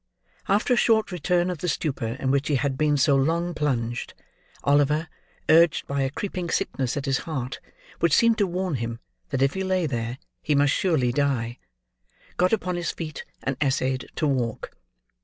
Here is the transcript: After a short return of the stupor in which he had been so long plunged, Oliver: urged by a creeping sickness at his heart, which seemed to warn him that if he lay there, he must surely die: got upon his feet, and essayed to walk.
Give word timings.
After 0.47 0.73
a 0.73 0.77
short 0.77 1.11
return 1.11 1.51
of 1.51 1.59
the 1.59 1.67
stupor 1.67 2.17
in 2.19 2.31
which 2.31 2.47
he 2.47 2.55
had 2.55 2.75
been 2.75 2.97
so 2.97 3.15
long 3.15 3.53
plunged, 3.53 4.15
Oliver: 4.63 5.07
urged 5.47 5.85
by 5.85 6.01
a 6.01 6.09
creeping 6.09 6.49
sickness 6.49 6.97
at 6.97 7.05
his 7.05 7.19
heart, 7.29 7.59
which 7.99 8.15
seemed 8.15 8.39
to 8.39 8.47
warn 8.47 8.77
him 8.77 8.99
that 9.29 9.43
if 9.43 9.53
he 9.53 9.63
lay 9.63 9.85
there, 9.85 10.17
he 10.41 10.55
must 10.55 10.73
surely 10.73 11.11
die: 11.11 11.59
got 12.35 12.51
upon 12.51 12.77
his 12.77 12.89
feet, 12.89 13.25
and 13.43 13.57
essayed 13.61 14.07
to 14.15 14.25
walk. 14.25 14.71